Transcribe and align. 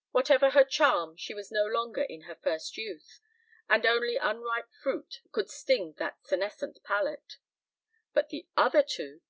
Whatever 0.12 0.48
her 0.52 0.64
charm, 0.64 1.14
she 1.14 1.34
was 1.34 1.52
no 1.52 1.66
longer 1.66 2.00
in 2.04 2.22
her 2.22 2.36
first 2.36 2.78
youth, 2.78 3.20
and 3.68 3.84
only 3.84 4.16
unripe 4.16 4.72
fruit 4.82 5.20
could 5.30 5.50
sting 5.50 5.92
that 5.98 6.24
senescent 6.26 6.82
palate. 6.84 7.36
But 8.14 8.30
the 8.30 8.48
other 8.56 8.82
two! 8.82 9.20